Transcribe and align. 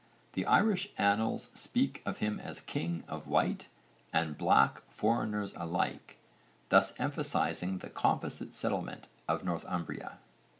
The 0.33 0.47
Irish 0.47 0.87
annals 0.97 1.51
speak 1.53 2.01
of 2.07 2.17
him 2.17 2.39
as 2.39 2.59
king 2.61 3.03
of 3.07 3.27
White 3.27 3.67
and 4.11 4.35
Black 4.35 4.81
foreigners 4.89 5.53
alike, 5.55 6.17
thus 6.69 6.99
emphasising 6.99 7.77
the 7.77 7.89
composite 7.91 8.51
settlement 8.51 9.09
of 9.27 9.43
Northumbria. 9.43 10.17